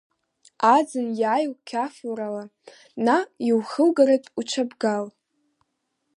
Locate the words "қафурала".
1.67-2.43